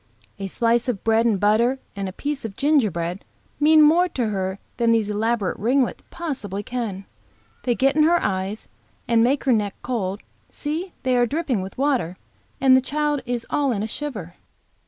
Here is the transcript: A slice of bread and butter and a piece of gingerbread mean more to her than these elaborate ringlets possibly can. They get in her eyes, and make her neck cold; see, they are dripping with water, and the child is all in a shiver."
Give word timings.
A 0.39 0.47
slice 0.47 0.87
of 0.87 1.03
bread 1.03 1.27
and 1.27 1.39
butter 1.39 1.77
and 1.95 2.09
a 2.09 2.11
piece 2.11 2.43
of 2.43 2.55
gingerbread 2.55 3.23
mean 3.59 3.83
more 3.83 4.09
to 4.09 4.29
her 4.29 4.57
than 4.77 4.89
these 4.89 5.11
elaborate 5.11 5.59
ringlets 5.59 6.03
possibly 6.09 6.63
can. 6.63 7.05
They 7.65 7.75
get 7.75 7.95
in 7.95 8.01
her 8.01 8.19
eyes, 8.19 8.67
and 9.07 9.23
make 9.23 9.43
her 9.43 9.53
neck 9.53 9.75
cold; 9.83 10.23
see, 10.49 10.93
they 11.03 11.15
are 11.17 11.27
dripping 11.27 11.61
with 11.61 11.77
water, 11.77 12.17
and 12.59 12.75
the 12.75 12.81
child 12.81 13.21
is 13.27 13.45
all 13.51 13.71
in 13.71 13.83
a 13.83 13.87
shiver." 13.87 14.33